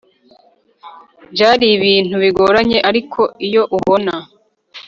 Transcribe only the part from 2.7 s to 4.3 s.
ariko iyo ubona